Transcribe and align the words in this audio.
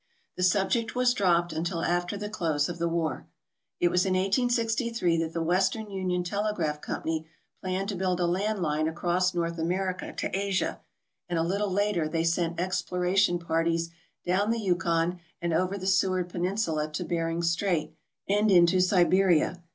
The 0.35 0.41
subject 0.41 0.95
was 0.95 1.13
dropped 1.13 1.53
until 1.53 1.83
after 1.83 2.17
the 2.17 2.27
close 2.27 2.67
of 2.67 2.79
the 2.79 2.87
war. 2.89 3.27
It 3.79 3.89
was 3.91 4.03
in 4.03 4.13
1863 4.15 5.17
that 5.17 5.33
the 5.33 5.43
Western 5.43 5.91
Union 5.91 6.23
Telegraph 6.23 6.81
Com 6.81 7.03
pany 7.03 7.25
planned 7.61 7.87
to 7.89 7.95
build 7.95 8.19
a 8.19 8.25
land 8.25 8.63
line 8.63 8.87
across 8.87 9.35
North 9.35 9.59
America 9.59 10.11
to 10.11 10.35
Asia, 10.35 10.79
and 11.29 11.37
a 11.37 11.43
little 11.43 11.69
later 11.71 12.07
they 12.09 12.23
sent 12.23 12.59
exploration 12.59 13.37
parties 13.37 13.91
down 14.25 14.49
the 14.49 14.57
Yukon 14.57 15.19
and 15.39 15.53
over 15.53 15.77
the 15.77 15.85
Seward 15.85 16.29
Peninsula 16.29 16.89
to 16.93 17.03
Bering 17.03 17.43
Strait 17.43 17.93
and 18.27 18.49
into 18.49 18.79
Siberia. 18.79 19.61